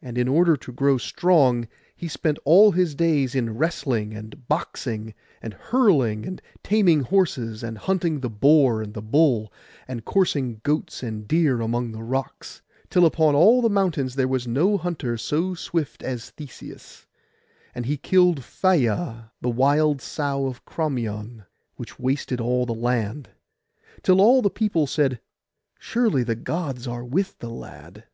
And 0.00 0.16
in 0.16 0.26
order 0.26 0.56
to 0.56 0.72
grow 0.72 0.96
strong 0.96 1.68
he 1.94 2.08
spent 2.08 2.38
all 2.46 2.72
his 2.72 2.94
days 2.94 3.34
in 3.34 3.58
wrestling, 3.58 4.14
and 4.14 4.48
boxing, 4.48 5.12
and 5.42 5.52
hurling, 5.52 6.24
and 6.24 6.40
taming 6.62 7.00
horses, 7.02 7.62
and 7.62 7.76
hunting 7.76 8.20
the 8.20 8.30
boar 8.30 8.80
and 8.80 8.94
the 8.94 9.02
bull, 9.02 9.52
and 9.86 10.02
coursing 10.06 10.62
goats 10.62 11.02
and 11.02 11.28
deer 11.28 11.60
among 11.60 11.92
the 11.92 12.02
rocks; 12.02 12.62
till 12.88 13.04
upon 13.04 13.34
all 13.34 13.60
the 13.60 13.68
mountains 13.68 14.14
there 14.14 14.26
was 14.28 14.46
no 14.48 14.78
hunter 14.78 15.18
so 15.18 15.52
swift 15.52 16.02
as 16.02 16.30
Theseus; 16.30 17.04
and 17.74 17.84
he 17.84 17.98
killed 17.98 18.42
Phaia 18.42 19.30
the 19.42 19.50
wild 19.50 20.00
sow 20.00 20.46
of 20.46 20.64
Crommyon, 20.64 21.44
which 21.76 21.98
wasted 21.98 22.40
all 22.40 22.64
the 22.64 22.72
land; 22.72 23.28
till 24.02 24.22
all 24.22 24.40
the 24.40 24.48
people 24.48 24.86
said, 24.86 25.20
'Surely 25.78 26.22
the 26.22 26.34
Gods 26.34 26.88
are 26.88 27.04
with 27.04 27.38
the 27.40 27.50
lad. 27.50 28.04